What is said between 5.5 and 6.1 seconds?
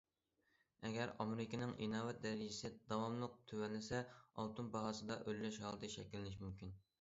ھالىتى